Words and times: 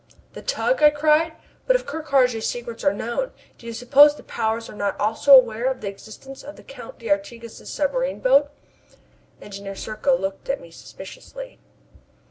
"The 0.33 0.41
tug?" 0.41 0.81
I 0.81 0.89
cried. 0.89 1.33
"But 1.67 1.75
if 1.75 1.85
Ker 1.85 2.01
Karraje's 2.01 2.47
secrets 2.49 2.83
are 2.83 2.91
known, 2.91 3.33
do 3.59 3.67
you 3.67 3.71
suppose 3.71 4.15
the 4.15 4.23
powers 4.23 4.67
are 4.67 4.73
not 4.75 4.99
also 4.99 5.35
aware 5.35 5.69
of 5.69 5.81
the 5.81 5.89
existence 5.89 6.41
of 6.41 6.55
the 6.55 6.63
Count 6.63 6.97
d'Artigas' 6.97 7.69
submarine 7.71 8.19
boat?" 8.19 8.49
Engineer 9.43 9.75
Serko 9.75 10.17
looked 10.17 10.49
at 10.49 10.59
me 10.59 10.71
suspiciously. 10.71 11.59